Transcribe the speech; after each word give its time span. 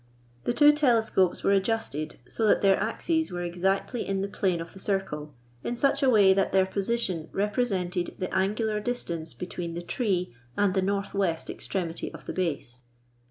The 0.45 0.53
two 0.53 0.71
telescopes 0.71 1.43
were 1.43 1.51
adjusted 1.51 2.15
so 2.27 2.47
that 2.47 2.61
their 2.63 2.75
axes 2.81 3.29
were 3.29 3.43
exactly 3.43 4.03
in 4.03 4.21
the 4.21 4.27
plane 4.27 4.59
of 4.59 4.73
the 4.73 4.79
circle, 4.79 5.35
in 5.63 5.75
such 5.75 6.01
a 6.01 6.09
way 6.09 6.33
that 6.33 6.51
their 6.51 6.65
position 6.65 7.29
represented 7.31 8.15
the 8.17 8.35
angular 8.35 8.79
distance 8.79 9.35
between 9.35 9.75
the 9.75 9.83
tree 9.83 10.33
and 10.57 10.73
the 10.73 10.81
north 10.81 11.13
west 11.13 11.51
extremity 11.51 12.11
of 12.15 12.25
the 12.25 12.33
base. 12.33 12.81